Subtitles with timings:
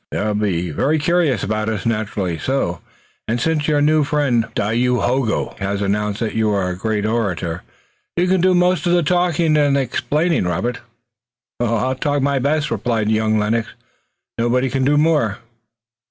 [0.09, 2.81] They'll be very curious about us, naturally so,
[3.27, 7.61] and since your new friend Dayohogo has announced that you are a great orator,
[8.17, 10.79] you can do most of the talking and explaining, Robert."
[11.59, 13.69] "I'll talk my best," replied young Lennox.
[14.39, 15.37] "Nobody can do more."